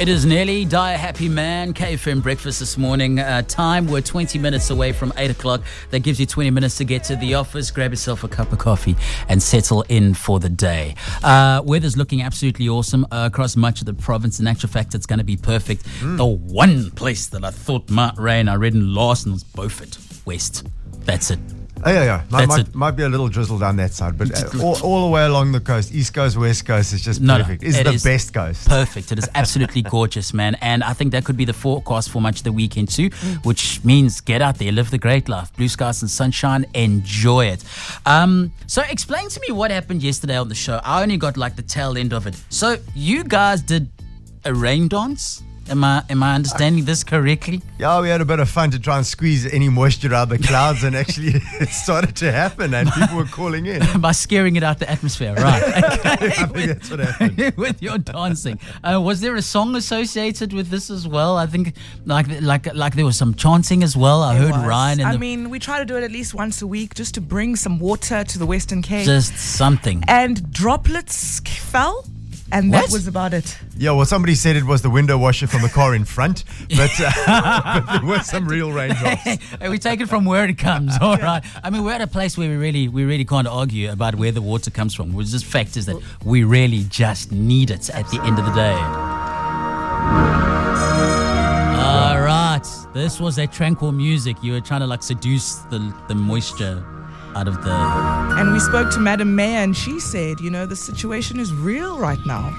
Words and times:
It 0.00 0.08
is 0.08 0.24
nearly 0.24 0.64
Die 0.64 0.92
Happy 0.92 1.28
Man 1.28 1.74
KFM 1.74 2.22
breakfast 2.22 2.60
this 2.60 2.78
morning. 2.78 3.18
Uh, 3.18 3.42
time 3.42 3.86
we're 3.86 4.00
20 4.00 4.38
minutes 4.38 4.70
away 4.70 4.92
from 4.92 5.12
8 5.14 5.30
o'clock. 5.30 5.60
That 5.90 6.00
gives 6.00 6.18
you 6.18 6.24
20 6.24 6.48
minutes 6.48 6.78
to 6.78 6.84
get 6.84 7.04
to 7.04 7.16
the 7.16 7.34
office, 7.34 7.70
grab 7.70 7.90
yourself 7.90 8.24
a 8.24 8.28
cup 8.28 8.50
of 8.50 8.58
coffee, 8.58 8.96
and 9.28 9.42
settle 9.42 9.82
in 9.90 10.14
for 10.14 10.40
the 10.40 10.48
day. 10.48 10.94
Uh, 11.22 11.60
weather's 11.66 11.98
looking 11.98 12.22
absolutely 12.22 12.66
awesome 12.66 13.04
uh, 13.12 13.28
across 13.30 13.56
much 13.56 13.80
of 13.80 13.86
the 13.86 13.92
province. 13.92 14.40
In 14.40 14.46
actual 14.46 14.70
fact, 14.70 14.94
it's 14.94 15.04
going 15.04 15.18
to 15.18 15.24
be 15.24 15.36
perfect. 15.36 15.84
The 16.00 16.24
one 16.24 16.92
place 16.92 17.26
that 17.26 17.44
I 17.44 17.50
thought 17.50 17.90
might 17.90 18.16
rain, 18.16 18.48
I 18.48 18.54
read 18.54 18.72
in 18.72 18.94
Larson's 18.94 19.44
Beaufort 19.44 19.98
West. 20.24 20.66
That's 21.04 21.30
it. 21.30 21.40
Oh, 21.84 21.90
yeah, 21.90 22.04
yeah. 22.04 22.22
Might, 22.30 22.48
might, 22.48 22.74
might 22.74 22.90
be 22.92 23.02
a 23.02 23.08
little 23.08 23.28
drizzle 23.28 23.58
down 23.58 23.76
that 23.76 23.92
side, 23.92 24.18
but 24.18 24.30
uh, 24.32 24.62
all, 24.62 24.80
all 24.82 25.06
the 25.06 25.10
way 25.12 25.24
along 25.24 25.52
the 25.52 25.60
coast, 25.60 25.94
east 25.94 26.14
coast, 26.14 26.36
west 26.36 26.66
coast, 26.66 26.92
is 26.92 27.02
just 27.02 27.20
No, 27.20 27.38
perfect. 27.38 27.62
It's 27.62 27.78
it 27.78 27.84
the 27.84 27.92
is 27.92 28.04
best 28.04 28.34
coast. 28.34 28.68
Perfect. 28.68 29.12
It 29.12 29.18
is 29.18 29.28
absolutely 29.34 29.82
gorgeous, 29.96 30.34
man. 30.34 30.56
And 30.60 30.84
I 30.84 30.92
think 30.92 31.12
that 31.12 31.24
could 31.24 31.36
be 31.36 31.44
the 31.44 31.52
forecast 31.52 32.10
for 32.10 32.20
much 32.20 32.38
of 32.38 32.44
the 32.44 32.52
weekend 32.52 32.88
too, 32.90 33.10
which 33.44 33.82
means 33.84 34.20
get 34.20 34.42
out 34.42 34.58
there, 34.58 34.72
live 34.72 34.90
the 34.90 34.98
great 34.98 35.28
life, 35.28 35.54
blue 35.56 35.68
skies 35.68 36.02
and 36.02 36.10
sunshine, 36.10 36.66
enjoy 36.74 37.46
it. 37.46 37.64
Um, 38.06 38.52
so 38.66 38.82
explain 38.82 39.28
to 39.28 39.40
me 39.46 39.52
what 39.54 39.70
happened 39.70 40.02
yesterday 40.02 40.36
on 40.36 40.48
the 40.48 40.54
show. 40.54 40.80
I 40.84 41.02
only 41.02 41.16
got 41.16 41.36
like 41.36 41.56
the 41.56 41.62
tail 41.62 41.96
end 41.96 42.12
of 42.12 42.26
it. 42.26 42.34
So 42.50 42.76
you 42.94 43.24
guys 43.24 43.62
did 43.62 43.88
a 44.44 44.54
rain 44.54 44.88
dance. 44.88 45.42
Am 45.70 45.84
I 45.84 46.02
am 46.10 46.22
I 46.22 46.34
understanding 46.34 46.84
this 46.84 47.04
correctly? 47.04 47.62
Yeah, 47.78 48.00
we 48.00 48.08
had 48.08 48.20
a 48.20 48.24
bit 48.24 48.40
of 48.40 48.48
fun 48.50 48.70
to 48.72 48.78
try 48.78 48.96
and 48.96 49.06
squeeze 49.06 49.46
any 49.52 49.68
moisture 49.68 50.12
out 50.12 50.24
of 50.24 50.28
the 50.30 50.38
clouds, 50.46 50.82
and 50.84 50.96
actually 50.96 51.32
it 51.60 51.68
started 51.68 52.16
to 52.16 52.32
happen, 52.32 52.74
and 52.74 52.90
people 52.92 53.16
were 53.16 53.24
calling 53.26 53.66
in. 53.66 53.80
By 54.00 54.12
scaring 54.12 54.56
it 54.56 54.62
out 54.62 54.78
the 54.80 54.90
atmosphere, 54.90 55.34
right? 55.34 55.62
I 56.04 56.16
think 56.46 56.66
that's 56.72 56.90
what 56.90 57.00
happened. 57.00 57.56
with 57.56 57.80
your 57.80 57.98
dancing. 57.98 58.58
Uh, 58.82 59.00
was 59.00 59.20
there 59.20 59.36
a 59.36 59.42
song 59.42 59.76
associated 59.76 60.52
with 60.52 60.68
this 60.70 60.90
as 60.90 61.06
well? 61.06 61.36
I 61.36 61.46
think 61.46 61.74
like 62.04 62.26
like 62.42 62.74
like 62.74 62.94
there 62.96 63.04
was 63.06 63.16
some 63.16 63.34
chanting 63.34 63.82
as 63.82 63.96
well. 63.96 64.22
I 64.22 64.34
It 64.34 64.38
heard 64.40 64.50
was. 64.52 64.64
Ryan 64.66 65.00
in 65.00 65.06
I 65.06 65.12
the 65.12 65.18
mean, 65.18 65.50
we 65.50 65.58
try 65.58 65.78
to 65.78 65.84
do 65.84 65.96
it 65.96 66.02
at 66.02 66.10
least 66.10 66.34
once 66.34 66.62
a 66.62 66.66
week 66.66 66.94
just 66.94 67.14
to 67.14 67.20
bring 67.20 67.54
some 67.56 67.78
water 67.78 68.24
to 68.24 68.38
the 68.38 68.46
Western 68.46 68.82
Cape. 68.82 69.06
just 69.06 69.36
something. 69.38 70.02
and 70.08 70.52
droplets 70.52 71.40
fell, 71.40 72.04
and 72.52 72.70
What? 72.70 72.86
that 72.86 72.92
was 72.92 73.06
about 73.06 73.32
it. 73.34 73.56
Yeah, 73.76 73.92
well, 73.92 74.04
somebody 74.06 74.34
said 74.34 74.56
it 74.56 74.64
was 74.64 74.82
the 74.82 74.90
window 74.90 75.16
washer 75.18 75.46
from 75.46 75.62
the 75.62 75.68
car 75.68 75.94
in 75.94 76.04
front, 76.04 76.44
but, 76.76 76.90
uh, 77.00 77.10
but 77.86 77.92
there 78.00 78.08
were 78.08 78.20
some 78.20 78.46
real 78.46 78.72
raindrops. 78.72 79.38
We 79.70 79.78
take 79.78 80.00
it 80.00 80.08
from 80.08 80.24
where 80.24 80.44
it 80.46 80.58
comes. 80.58 80.96
All 81.00 81.16
right. 81.16 81.42
I 81.62 81.70
mean, 81.70 81.84
we're 81.84 81.92
at 81.92 82.00
a 82.00 82.06
place 82.06 82.36
where 82.36 82.48
we 82.48 82.56
really, 82.56 82.88
we 82.88 83.04
really 83.04 83.24
can't 83.24 83.46
argue 83.46 83.90
about 83.92 84.16
where 84.16 84.32
the 84.32 84.42
water 84.42 84.70
comes 84.70 84.94
from. 84.94 85.18
It's 85.20 85.30
just 85.30 85.44
fact 85.44 85.76
is 85.76 85.86
that 85.86 85.96
we 86.24 86.42
really 86.44 86.84
just 86.88 87.30
need 87.32 87.70
it 87.70 87.88
at 87.90 88.08
the 88.10 88.20
end 88.22 88.38
of 88.38 88.44
the 88.46 88.52
day. 88.52 88.76
All 91.80 92.20
right. 92.20 92.66
This 92.94 93.20
was 93.20 93.36
that 93.36 93.52
tranquil 93.52 93.92
music. 93.92 94.36
You 94.42 94.52
were 94.52 94.60
trying 94.60 94.80
to 94.80 94.86
like 94.86 95.02
seduce 95.02 95.54
the 95.70 95.78
the 96.08 96.14
moisture 96.14 96.84
out 97.34 97.48
of 97.48 97.62
the 97.64 97.70
And 97.70 98.52
we 98.52 98.60
spoke 98.60 98.90
to 98.92 99.00
Madam 99.00 99.34
Mayor, 99.34 99.58
and 99.58 99.76
she 99.76 100.00
said, 100.00 100.40
you 100.40 100.50
know, 100.50 100.66
the 100.66 100.76
situation 100.76 101.40
is 101.40 101.52
real 101.52 101.98
right 101.98 102.18
now. 102.24 102.56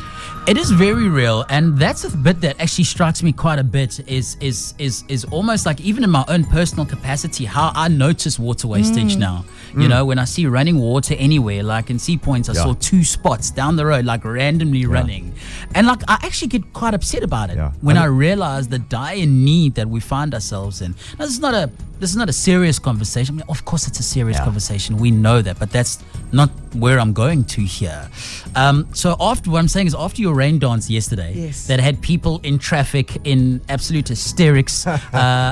It 0.47 0.58
is 0.58 0.72
very 0.72 1.08
real, 1.08 1.45
and 1.50 1.78
that's 1.78 2.03
a 2.03 2.17
bit 2.17 2.41
that 2.41 2.59
actually 2.59 2.86
strikes 2.86 3.22
me 3.22 3.31
quite 3.31 3.59
a 3.59 3.63
bit. 3.63 4.00
Is 4.09 4.38
is 4.41 4.73
is 4.80 5.03
is 5.08 5.23
almost 5.25 5.67
like 5.67 5.80
even 5.81 6.03
in 6.03 6.09
my 6.09 6.25
own 6.28 6.45
personal 6.45 6.86
capacity, 6.86 7.45
how 7.45 7.72
I 7.75 7.89
notice 7.89 8.39
water 8.39 8.67
wastage 8.67 9.16
mm. 9.17 9.19
now. 9.19 9.45
You 9.73 9.81
mm. 9.81 9.89
know, 9.89 10.05
when 10.05 10.17
I 10.17 10.25
see 10.25 10.47
running 10.47 10.80
water 10.80 11.16
anywhere, 11.17 11.61
like 11.61 11.91
in 11.91 12.00
Sea 12.00 12.17
Points, 12.17 12.50
I 12.50 12.53
Yeah. 12.53 12.63
saw 12.63 12.73
two 12.73 13.03
spots 13.03 13.52
down 13.52 13.75
the 13.75 13.85
road, 13.85 14.06
like 14.06 14.25
randomly 14.25 14.88
running, 14.88 15.33
and 15.75 15.85
like 15.85 16.02
I 16.08 16.17
actually 16.23 16.47
get 16.47 16.73
quite 16.73 16.95
upset 16.95 17.22
about 17.22 17.52
it 17.52 17.58
Yeah. 17.58 17.72
when 17.81 17.97
I 17.97 18.02
I 18.02 18.06
realize 18.06 18.67
the 18.67 18.80
dire 18.80 19.28
need 19.28 19.75
that 19.75 19.88
we 19.88 20.00
find 20.00 20.33
ourselves 20.33 20.81
in. 20.81 20.95
Now, 21.19 21.25
this 21.25 21.33
is 21.35 21.39
not 21.39 21.53
a 21.53 21.69
this 22.02 22.09
is 22.09 22.17
not 22.17 22.30
a 22.30 22.33
serious 22.33 22.80
conversation. 22.80 23.35
I 23.35 23.38
mean, 23.38 23.45
of 23.47 23.63
course, 23.63 23.88
it's 23.88 23.99
a 23.99 24.03
serious 24.03 24.38
Yeah. 24.39 24.45
conversation. 24.45 24.97
We 24.97 25.12
know 25.12 25.41
that, 25.44 25.59
but 25.59 25.69
that's 25.72 26.00
not 26.31 26.50
where 26.74 27.00
I'm 27.00 27.14
going 27.14 27.44
to 27.46 27.62
here. 27.62 28.09
Um, 28.56 28.88
so 28.94 29.16
after 29.20 29.50
what 29.52 29.59
I'm 29.59 29.68
saying 29.68 29.88
is 29.88 29.96
after 29.96 30.22
your 30.22 30.34
rain 30.34 30.59
dance 30.59 30.90
yesterday, 30.90 31.34
Yes. 31.36 31.68
that 31.68 31.80
had 31.80 32.02
people 32.02 32.40
in 32.44 32.59
traffic 32.59 33.18
in 33.26 33.62
absolute 33.70 34.08
hysterics. 34.08 34.86
uh, 34.88 35.00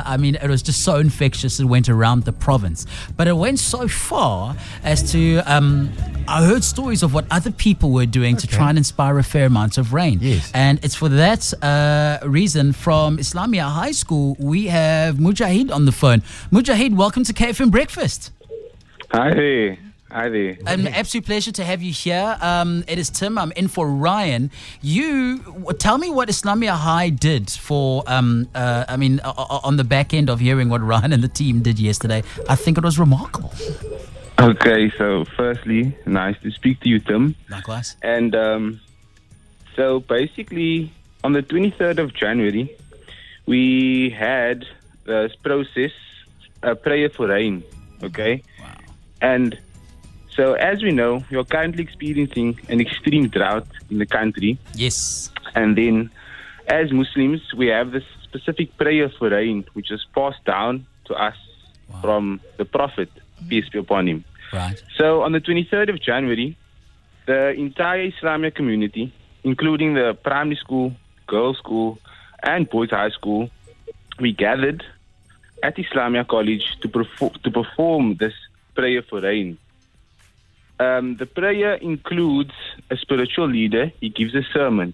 I 0.05 0.17
mean, 0.17 0.35
it 0.35 0.47
was 0.49 0.61
just 0.61 0.83
so 0.83 0.95
infectious. 0.97 1.59
It 1.59 1.65
went 1.65 1.89
around 1.89 2.25
the 2.25 2.33
province, 2.33 2.85
but 3.17 3.27
it 3.27 3.35
went 3.35 3.59
so 3.59 3.87
far 3.87 4.55
as 4.83 5.11
to 5.11 5.37
um, 5.45 5.91
I 6.27 6.43
heard 6.45 6.63
stories 6.63 7.03
of 7.03 7.13
what 7.13 7.25
other 7.31 7.51
people 7.51 7.91
were 7.91 8.05
doing 8.05 8.37
to 8.37 8.47
try 8.47 8.69
and 8.69 8.77
inspire 8.77 9.17
a 9.17 9.23
fair 9.23 9.45
amount 9.45 9.77
of 9.77 9.93
rain. 9.93 10.19
Yes. 10.21 10.51
And 10.53 10.83
it's 10.83 10.95
for 10.95 11.09
that 11.09 11.53
uh, 11.63 12.19
reason 12.27 12.73
from 12.73 13.17
Islamia 13.17 13.63
High 13.69 13.91
School, 13.91 14.35
we 14.39 14.67
have 14.67 15.15
Mujahid 15.15 15.71
on 15.71 15.85
the 15.85 15.91
phone. 15.91 16.21
Mujahid, 16.51 16.95
welcome 16.95 17.23
to 17.23 17.33
KFM 17.33 17.71
Breakfast. 17.71 18.31
Hi 19.11 19.33
there. 19.33 19.77
Hi 20.11 20.27
there. 20.27 20.57
An 20.65 20.87
absolute 20.87 21.25
pleasure 21.25 21.51
to 21.51 21.63
have 21.63 21.83
you 21.83 21.93
here. 21.93 22.35
Um, 22.41 22.83
it 22.87 22.97
is 22.97 23.11
Tim. 23.11 23.37
I'm 23.37 23.51
in 23.51 23.67
for 23.67 23.87
Ryan. 23.87 24.49
You 24.81 25.75
tell 25.77 25.99
me 25.99 26.09
what 26.09 26.29
Islamia 26.29 26.71
High 26.75 27.09
did 27.09 27.49
for. 27.51 28.03
Um, 28.07 28.49
uh, 28.55 28.85
I 28.87 28.97
mean, 28.97 29.21
o- 29.23 29.59
on 29.63 29.77
the 29.77 29.83
back 29.83 30.11
end 30.13 30.29
of 30.31 30.39
hearing 30.39 30.67
what 30.69 30.81
Ryan 30.81 31.13
and 31.13 31.23
the 31.23 31.27
team 31.27 31.61
did 31.61 31.77
yesterday, 31.79 32.23
I 32.49 32.55
think 32.55 32.79
it 32.79 32.83
was 32.83 32.97
remarkable. 32.97 33.53
Okay, 34.39 34.89
so 34.97 35.25
firstly, 35.37 35.95
nice 36.07 36.39
to 36.41 36.49
speak 36.49 36.79
to 36.79 36.89
you, 36.89 36.99
Tim. 36.99 37.35
Likewise. 37.49 37.95
And 38.01 38.33
um, 38.35 38.79
so 39.75 39.99
basically, 39.99 40.91
on 41.23 41.33
the 41.33 41.43
23rd 41.43 41.99
of 41.99 42.13
January, 42.15 42.75
we 43.45 44.09
had 44.09 44.65
this 45.05 45.35
process, 45.35 45.91
a 46.63 46.75
prayer 46.75 47.09
for 47.11 47.27
rain. 47.27 47.63
Okay? 48.01 48.41
Wow. 48.59 48.75
And 49.21 49.59
so, 50.39 50.53
as 50.53 50.81
we 50.81 50.91
know, 50.91 51.21
we 51.29 51.35
are 51.35 51.43
currently 51.43 51.83
experiencing 51.83 52.57
an 52.69 52.79
extreme 52.79 53.27
drought 53.27 53.67
in 53.89 53.97
the 53.97 54.05
country. 54.05 54.57
Yes. 54.73 55.29
And 55.53 55.77
then, 55.77 56.09
as 56.65 56.93
Muslims, 56.93 57.41
we 57.53 57.67
have 57.67 57.91
this 57.91 58.05
specific 58.23 58.77
prayer 58.77 59.09
for 59.09 59.29
rain, 59.31 59.65
which 59.73 59.91
is 59.91 60.05
passed 60.15 60.45
down 60.45 60.85
to 61.07 61.13
us 61.13 61.35
from 61.99 62.39
the 62.55 62.63
Prophet, 62.63 63.09
peace 63.49 63.67
be 63.67 63.79
upon 63.79 64.07
him. 64.07 64.23
Right. 64.53 64.81
So, 64.95 65.23
on 65.23 65.33
the 65.33 65.41
23rd 65.41 65.89
of 65.89 66.01
January, 66.01 66.55
the 67.25 67.49
entire 67.49 68.03
Islamic 68.03 68.55
community, 68.55 69.11
including 69.43 69.95
the 69.95 70.17
primary 70.23 70.55
school, 70.55 70.93
girls' 71.27 71.57
school, 71.57 71.99
and 72.43 72.69
boys' 72.69 72.91
high 72.91 73.09
school, 73.09 73.49
we 74.21 74.31
gathered 74.31 74.85
at 75.61 75.75
Islamia 75.75 76.25
College 76.25 76.77
to, 76.79 76.87
perfor- 76.87 77.41
to 77.43 77.51
perform 77.51 78.15
this 78.15 78.35
prayer 78.73 79.01
for 79.01 79.19
rain. 79.19 79.57
Um, 80.79 81.15
the 81.17 81.25
prayer 81.25 81.73
includes 81.75 82.53
a 82.89 82.95
spiritual 82.97 83.47
leader. 83.47 83.91
He 83.99 84.09
gives 84.09 84.33
a 84.35 84.43
sermon 84.53 84.93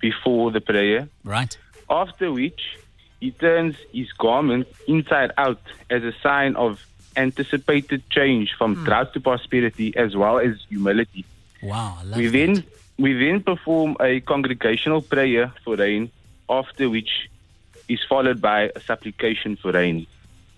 before 0.00 0.50
the 0.52 0.60
prayer, 0.60 1.08
Right. 1.24 1.56
after 1.90 2.30
which 2.32 2.76
he 3.20 3.30
turns 3.32 3.76
his 3.92 4.12
garment 4.12 4.68
inside 4.86 5.32
out 5.36 5.60
as 5.90 6.02
a 6.04 6.12
sign 6.22 6.54
of 6.56 6.86
anticipated 7.16 8.02
change 8.10 8.52
from 8.58 8.74
drought 8.84 9.12
to 9.14 9.20
prosperity 9.20 9.96
as 9.96 10.14
well 10.16 10.38
as 10.38 10.56
humility. 10.68 11.24
Wow. 11.62 11.96
I 12.00 12.04
love 12.04 12.18
We 12.18 12.26
that. 12.26 12.32
then 12.32 12.64
we 12.98 13.12
then 13.14 13.42
perform 13.42 13.96
a 14.00 14.20
congregational 14.20 15.02
prayer 15.02 15.52
for 15.64 15.74
rain, 15.76 16.10
after 16.48 16.88
which 16.90 17.28
is 17.88 18.00
followed 18.08 18.40
by 18.40 18.70
a 18.76 18.80
supplication 18.80 19.56
for 19.56 19.72
rain. 19.72 20.06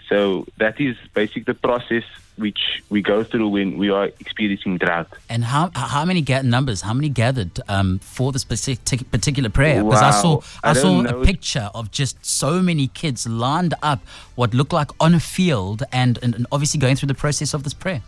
So 0.09 0.47
that 0.59 0.81
is 0.81 0.97
basically 1.15 1.44
the 1.44 1.54
process 1.54 2.04
which 2.36 2.82
we 2.91 3.02
go 3.02 3.24
through 3.24 3.48
when 3.48 3.78
we 3.78 3.91
are 3.91 4.06
experiencing 4.20 4.78
drought. 4.78 5.08
And 5.28 5.44
how 5.44 5.70
how 5.74 6.04
many 6.04 6.20
ga- 6.20 6.42
numbers? 6.42 6.82
How 6.82 6.94
many 6.94 7.08
gathered 7.08 7.60
um, 7.69 7.98
for 7.98 8.32
this 8.32 8.42
specific 8.42 9.10
particular 9.10 9.48
prayer? 9.48 9.82
Because 9.82 10.02
I 10.02 10.10
saw 10.10 10.41
I, 10.62 10.70
I 10.70 10.72
saw 10.74 11.04
a 11.04 11.24
picture 11.24 11.71
of 11.74 11.91
just 11.91 12.24
so 12.24 12.62
many 12.62 12.88
kids 12.88 13.27
lined 13.27 13.74
up, 13.83 14.00
what 14.34 14.54
looked 14.54 14.72
like 14.72 14.91
on 15.00 15.15
a 15.15 15.21
field, 15.21 15.83
and, 15.92 16.18
and, 16.22 16.34
and 16.34 16.47
obviously 16.53 16.78
going 16.78 16.97
through 16.97 17.09
the 17.09 17.15
process 17.15 17.54
of 17.54 17.65
this 17.65 17.74
prayer. 17.74 18.03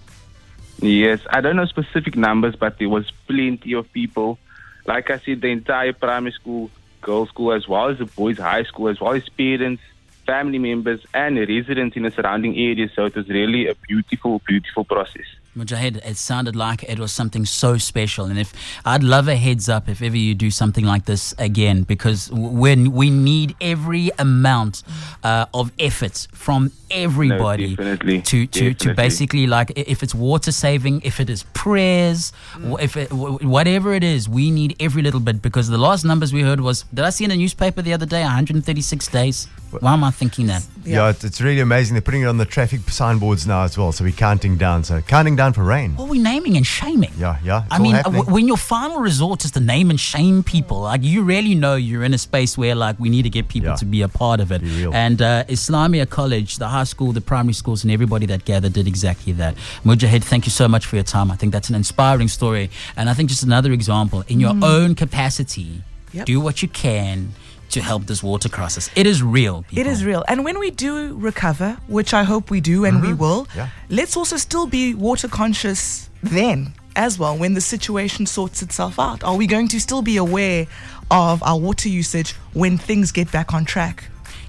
Yes, 0.80 1.20
I 1.30 1.40
don't 1.40 1.56
know 1.56 1.64
specific 1.64 2.16
numbers, 2.16 2.54
but 2.54 2.78
there 2.78 2.88
was 2.88 3.10
plenty 3.26 3.72
of 3.72 3.90
people. 3.92 4.38
Like 4.86 5.10
I 5.10 5.18
said, 5.18 5.40
the 5.40 5.48
entire 5.48 5.92
primary 5.92 6.32
school, 6.32 6.70
girls' 7.00 7.30
school, 7.30 7.52
as 7.52 7.66
well 7.66 7.88
as 7.88 7.98
the 7.98 8.06
boys' 8.06 8.38
high 8.38 8.62
school, 8.62 8.88
as 8.88 9.00
well 9.00 9.12
as 9.12 9.28
parents, 9.30 9.82
family 10.28 10.58
members, 10.70 11.00
and 11.14 11.38
residents 11.54 11.96
in 11.96 12.02
the 12.06 12.12
surrounding 12.18 12.54
area. 12.68 12.86
So 12.94 13.06
it 13.10 13.14
was 13.16 13.26
really 13.38 13.62
a 13.66 13.74
beautiful, 13.88 14.32
beautiful 14.46 14.84
process. 14.84 15.28
Mujahid, 15.56 15.96
it 16.12 16.16
sounded 16.16 16.54
like 16.54 16.84
it 16.84 16.98
was 17.04 17.10
something 17.20 17.44
so 17.44 17.78
special, 17.78 18.26
and 18.26 18.38
if 18.38 18.52
I'd 18.84 19.02
love 19.02 19.26
a 19.26 19.34
heads 19.34 19.68
up 19.76 19.88
if 19.88 20.02
ever 20.08 20.16
you 20.16 20.34
do 20.46 20.50
something 20.52 20.84
like 20.84 21.06
this 21.06 21.34
again, 21.38 21.82
because 21.82 22.30
when 22.32 22.92
we 23.00 23.10
need 23.10 23.56
every 23.60 24.10
amount 24.26 24.82
uh, 25.24 25.46
of 25.60 25.72
effort 25.88 26.28
from 26.32 26.70
everybody 26.92 27.70
definitely, 27.74 28.20
to 28.30 28.46
to 28.58 28.74
to 28.82 28.94
basically 28.94 29.46
like 29.56 29.72
if 29.76 30.02
it's 30.04 30.14
water 30.14 30.52
saving, 30.52 31.00
if 31.10 31.18
it 31.18 31.28
is 31.30 31.42
prayers, 31.64 32.32
Mm. 32.54 32.80
if 32.86 32.96
it, 32.96 33.08
whatever 33.56 33.88
it 33.94 34.04
is, 34.04 34.28
we 34.28 34.44
need 34.50 34.70
every 34.86 35.02
little 35.08 35.20
bit 35.28 35.36
because 35.48 35.66
the 35.68 35.82
last 35.88 36.04
numbers 36.04 36.30
we 36.38 36.42
heard 36.50 36.60
was 36.60 36.84
did 36.94 37.04
I 37.04 37.10
see 37.10 37.24
in 37.28 37.32
a 37.32 37.36
newspaper 37.44 37.80
the 37.82 37.94
other 37.96 38.06
day 38.06 38.22
136 38.22 39.08
days? 39.08 39.48
Why 39.70 39.92
am 39.92 40.02
I 40.04 40.10
thinking 40.10 40.46
that? 40.46 40.66
Yeah, 40.84 41.10
it's, 41.10 41.24
it's 41.24 41.40
really 41.40 41.60
amazing. 41.60 41.94
They're 41.94 42.00
putting 42.00 42.22
it 42.22 42.26
on 42.26 42.38
the 42.38 42.46
traffic 42.46 42.80
signboards 42.88 43.46
now 43.46 43.62
as 43.64 43.76
well. 43.76 43.92
So 43.92 44.04
we're 44.04 44.12
counting 44.12 44.56
down. 44.56 44.84
So 44.84 45.00
counting 45.02 45.36
down 45.36 45.52
for 45.52 45.62
rain. 45.62 45.94
What 45.96 46.06
are 46.06 46.08
we 46.10 46.18
naming 46.18 46.56
and 46.56 46.66
shaming? 46.66 47.10
Yeah, 47.18 47.36
yeah. 47.44 47.64
it's 47.64 47.72
I 47.72 47.76
all 47.76 47.82
mean, 47.82 47.94
uh, 47.94 47.98
happening. 47.98 48.20
w- 48.22 48.34
when 48.34 48.48
your 48.48 48.56
final 48.56 49.00
resort 49.00 49.44
is 49.44 49.50
to 49.52 49.60
name 49.60 49.90
and 49.90 50.00
shame 50.00 50.42
people, 50.42 50.80
like 50.80 51.02
you 51.02 51.22
really 51.22 51.54
know 51.54 51.74
you're 51.76 52.04
in 52.04 52.14
a 52.14 52.18
space 52.18 52.56
where 52.56 52.74
like 52.74 52.98
we 52.98 53.10
need 53.10 53.22
to 53.24 53.30
get 53.30 53.48
people 53.48 53.70
Yeah. 53.70 53.76
to 53.76 53.84
be 53.84 54.00
a 54.02 54.08
part 54.08 54.40
of 54.40 54.50
it. 54.52 54.62
And 54.94 55.20
uh, 55.20 55.44
Islamia 55.44 56.08
College, 56.08 56.56
the 56.56 56.68
high 56.68 56.84
school, 56.84 57.12
the 57.12 57.20
primary 57.20 57.52
schools, 57.52 57.84
and 57.84 57.92
everybody 57.92 58.26
that 58.26 58.44
gathered 58.46 58.72
did 58.72 58.86
exactly 58.86 59.32
that. 59.34 59.54
Mujahid, 59.84 60.24
thank 60.24 60.46
you 60.46 60.50
so 60.52 60.66
much 60.68 60.86
for 60.86 60.96
your 60.96 61.04
time. 61.04 61.30
I 61.30 61.36
think 61.36 61.52
that's 61.52 61.68
an 61.68 61.74
inspiring 61.74 62.28
story, 62.28 62.70
and 62.96 63.10
I 63.10 63.14
think 63.14 63.28
just 63.28 63.42
another 63.42 63.72
example 63.72 64.24
in 64.28 64.40
your 64.40 64.54
own 64.62 64.94
capacity, 64.94 65.82
Yep. 66.12 66.24
do 66.24 66.40
what 66.40 66.62
you 66.62 66.68
can 66.68 67.34
to 67.70 67.80
help 67.80 68.06
this 68.06 68.22
water 68.22 68.48
crisis. 68.48 68.90
It 68.96 69.06
is 69.06 69.22
real. 69.22 69.62
People. 69.62 69.78
It 69.80 69.86
is 69.86 70.04
real. 70.04 70.24
And 70.28 70.44
when 70.44 70.58
we 70.58 70.70
do 70.70 71.14
recover, 71.16 71.76
which 71.86 72.14
I 72.14 72.22
hope 72.24 72.50
we 72.50 72.60
do 72.60 72.84
and 72.84 73.02
we 73.02 73.12
will, 73.12 73.46
Yeah. 73.54 73.68
let's 73.88 74.16
also 74.16 74.36
still 74.36 74.66
be 74.66 74.94
water 74.94 75.28
conscious 75.28 76.08
then 76.22 76.72
as 76.96 77.18
well 77.18 77.36
when 77.36 77.54
the 77.54 77.60
situation 77.60 78.26
sorts 78.26 78.62
itself 78.62 78.98
out. 78.98 79.22
Are 79.22 79.36
we 79.36 79.46
going 79.46 79.68
to 79.68 79.80
still 79.80 80.02
be 80.02 80.16
aware 80.16 80.66
of 81.10 81.42
our 81.42 81.58
water 81.58 81.88
usage 81.88 82.32
when 82.54 82.78
things 82.78 83.12
get 83.12 83.30
back 83.30 83.52
on 83.54 83.64
track? 83.64 84.04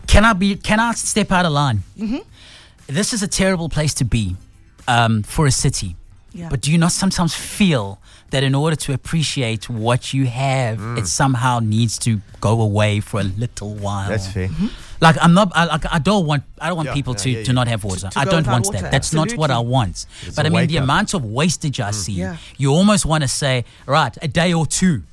Can 0.07 0.25
I 0.25 0.33
be? 0.33 0.55
Can 0.55 0.79
I 0.79 0.93
step 0.93 1.31
out 1.31 1.45
of 1.45 1.51
line? 1.51 1.83
Mm-hmm. 1.97 2.17
This 2.87 3.13
is 3.13 3.21
a 3.21 3.27
terrible 3.27 3.69
place 3.69 3.93
to 3.95 4.05
be 4.05 4.35
um, 4.87 5.21
for 5.23 5.45
a 5.45 5.51
city. 5.51 5.95
Yeah. 6.33 6.49
But 6.49 6.61
do 6.61 6.71
you 6.71 6.77
not 6.79 6.91
sometimes 6.91 7.35
feel 7.35 7.99
that 8.31 8.43
in 8.43 8.55
order 8.55 8.75
to 8.75 8.93
appreciate 8.93 9.69
what 9.69 10.13
you 10.13 10.25
have, 10.27 10.79
it 10.79 11.03
mm. 11.03 11.07
somehow 11.07 11.59
needs 11.59 11.97
to 11.99 12.21
go 12.41 12.61
away 12.61 12.99
for 12.99 13.19
a 13.19 13.23
little 13.23 13.73
while? 13.75 14.09
That's 14.09 14.27
fair. 14.31 14.47
Mm-hmm. 14.47 14.67
Like 15.01 15.15
I'm 15.21 15.33
not. 15.33 15.51
I, 15.55 15.65
like 15.65 15.85
I 15.91 15.99
don't 15.99 16.25
want. 16.25 16.43
I 16.59 16.67
don't 16.67 16.77
want 16.77 16.87
Yeah, 16.87 16.93
people 16.93 17.13
yeah, 17.13 17.19
to, 17.23 17.29
yeah, 17.29 17.39
to 17.43 17.45
yeah. 17.45 17.51
not 17.53 17.67
have 17.67 17.83
water. 17.83 18.09
to 18.09 18.19
I 18.19 18.25
don't 18.25 18.45
want 18.45 18.65
water, 18.65 18.81
that. 18.81 18.91
That's 18.91 19.13
not 19.13 19.31
what 19.33 19.49
I 19.49 19.59
want. 19.59 20.05
It's 20.25 20.35
but 20.35 20.45
I 20.45 20.49
mean, 20.49 20.67
the 20.67 20.77
up. 20.79 20.83
amount 20.83 21.13
of 21.13 21.23
wastage 21.23 21.79
I 21.79 21.91
mm. 21.91 21.93
see, 21.93 22.13
Yeah. 22.13 22.37
you 22.57 22.71
almost 22.71 23.05
want 23.05 23.23
to 23.23 23.27
say, 23.27 23.63
right, 23.85 24.17
a 24.21 24.27
day 24.27 24.53
or 24.53 24.65
two. 24.65 25.03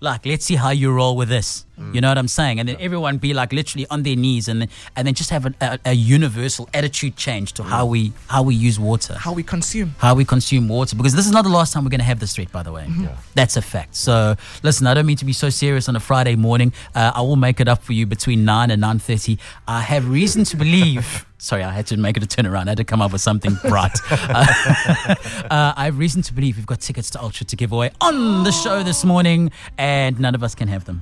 Like, 0.00 0.26
let's 0.26 0.44
see 0.44 0.56
how 0.56 0.70
you 0.70 0.92
roll 0.92 1.16
with 1.16 1.28
this. 1.28 1.64
Mm. 1.78 1.94
You 1.94 2.00
know 2.00 2.08
what 2.08 2.18
I'm 2.18 2.28
saying? 2.28 2.60
And 2.60 2.68
then 2.68 2.76
everyone 2.80 3.18
be 3.18 3.34
like 3.34 3.52
literally 3.52 3.86
on 3.90 4.02
their 4.02 4.16
knees, 4.16 4.48
and 4.48 4.62
then, 4.62 4.68
and 4.96 5.06
then 5.06 5.14
just 5.14 5.30
have 5.30 5.46
a, 5.46 5.54
a, 5.60 5.78
a 5.86 5.92
universal 5.92 6.68
attitude 6.74 7.16
change 7.16 7.52
to 7.54 7.62
how 7.62 7.86
we 7.86 8.12
how 8.28 8.42
we 8.42 8.54
use 8.54 8.78
water. 8.80 9.14
How 9.14 9.32
we 9.32 9.42
consume. 9.42 9.94
how 9.98 10.14
we 10.14 10.24
consume 10.24 10.68
water. 10.68 10.96
Because 10.96 11.14
this 11.14 11.26
is 11.26 11.32
not 11.32 11.42
the 11.44 11.50
last 11.50 11.72
time 11.72 11.84
we're 11.84 11.90
going 11.90 12.00
to 12.00 12.04
have 12.04 12.20
this 12.20 12.34
threat 12.34 12.50
by 12.52 12.62
the 12.62 12.72
way. 12.72 12.86
That's 13.34 13.56
a 13.56 13.62
fact. 13.62 13.94
So 13.94 14.36
listen 14.62 14.86
i 14.86 14.94
don't 14.94 15.06
mean 15.06 15.16
to 15.16 15.24
be 15.24 15.32
so 15.32 15.50
serious 15.50 15.88
on 15.88 15.96
a 15.96 16.00
friday 16.00 16.36
morning. 16.36 16.72
Uh, 16.94 17.12
i 17.14 17.20
will 17.20 17.36
make 17.36 17.60
it 17.60 17.68
up 17.68 17.82
for 17.82 17.92
you 17.92 18.06
between 18.06 18.44
9 18.44 18.70
and 18.70 18.82
9.30 18.82 19.38
i 19.66 19.80
have 19.80 20.08
reason 20.08 20.44
to 20.44 20.56
believe 20.56 21.26
sorry 21.38 21.62
i 21.62 21.72
had 21.72 21.86
to 21.86 21.96
make 21.96 22.16
it 22.16 22.22
a 22.22 22.26
turnaround. 22.26 22.66
I 22.66 22.70
had 22.70 22.78
to 22.78 22.84
come 22.84 23.00
up 23.00 23.12
with 23.12 23.20
something 23.20 23.54
bright. 23.68 23.96
Uh, 24.10 24.44
uh, 25.50 25.72
i 25.76 25.84
have 25.86 25.98
reason 25.98 26.22
to 26.22 26.32
believe 26.34 26.56
we've 26.56 26.66
got 26.66 26.80
tickets 26.80 27.10
to 27.10 27.20
ultra 27.22 27.46
to 27.46 27.56
give 27.56 27.72
away 27.72 27.90
on 28.00 28.44
the 28.44 28.52
show 28.52 28.82
this 28.82 29.04
morning 29.04 29.50
and 29.78 30.18
none 30.20 30.34
of 30.34 30.42
us 30.42 30.54
can 30.54 30.68
have 30.68 30.84
them 30.84 31.00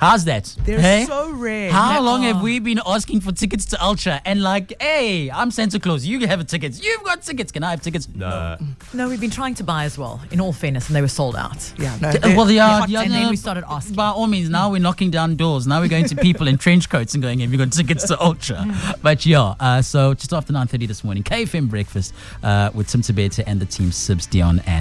how's 0.00 0.24
that 0.24 0.54
They're 0.64 0.80
hey? 0.80 1.04
so 1.06 1.30
rare. 1.32 1.70
How 1.70 1.92
Never- 1.94 2.04
long 2.04 2.22
have 2.24 2.42
we 2.42 2.58
been 2.58 2.80
asking 2.86 3.20
for 3.20 3.32
tickets 3.32 3.64
to 3.66 3.82
Ultra? 3.84 4.20
And 4.24 4.42
like, 4.42 4.74
hey, 4.80 5.30
I'm 5.30 5.50
Santa 5.50 5.78
Claus. 5.80 6.04
You 6.06 6.26
have 6.26 6.40
a 6.40 6.44
ticket. 6.44 6.82
You've 6.82 7.02
got 7.04 7.22
tickets. 7.22 7.52
Can 7.52 7.64
I 7.64 7.70
have 7.70 7.80
tickets? 7.82 8.08
Uh, 8.20 8.56
No, 8.92 9.08
we've 9.08 9.20
been 9.20 9.30
trying 9.30 9.54
to 9.54 9.64
buy 9.64 9.84
as 9.84 9.96
well, 9.98 10.20
in 10.30 10.40
all 10.40 10.52
fairness, 10.52 10.88
and 10.88 10.96
they 10.96 11.00
were 11.00 11.08
sold 11.08 11.36
out. 11.36 11.72
Yeah, 11.78 11.96
no. 12.00 12.12
Well, 12.36 12.50
yeah, 12.50 12.80
they're 12.80 12.88
yeah, 12.88 13.02
and 13.02 13.12
then 13.12 13.30
we 13.30 13.36
started 13.36 13.64
asking. 13.68 13.96
By 13.96 14.08
all 14.08 14.26
means, 14.26 14.48
now 14.48 14.70
we're 14.70 14.80
knocking 14.80 15.10
down 15.10 15.36
doors. 15.36 15.66
Now 15.66 15.80
we're 15.80 15.88
going 15.88 16.06
to 16.06 16.16
people 16.16 16.48
in 16.48 16.58
trench 16.58 16.88
coats 16.88 17.14
and 17.14 17.22
going, 17.22 17.40
"Have 17.40 17.52
you 17.52 17.58
got 17.58 17.72
tickets 17.72 18.04
to 18.08 18.20
Ultra?" 18.22 18.66
But 19.02 19.24
yeah, 19.26 19.54
uh, 19.60 19.82
so 19.82 20.14
just 20.14 20.32
after 20.32 20.52
nine 20.52 20.66
thirty 20.66 20.86
this 20.86 21.02
morning, 21.04 21.22
KFM 21.22 21.68
breakfast 21.68 22.12
uh, 22.42 22.70
with 22.74 22.88
Tim 22.88 23.02
Tabeta 23.02 23.44
and 23.46 23.60
the 23.60 23.66
team, 23.66 23.90
Sibs, 23.90 24.28
Dion, 24.28 24.58
and. 24.60 24.70